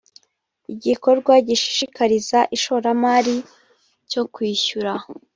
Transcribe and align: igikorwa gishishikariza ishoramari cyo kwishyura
igikorwa 0.73 1.33
gishishikariza 1.47 2.39
ishoramari 2.55 3.35
cyo 4.09 4.23
kwishyura 4.33 4.91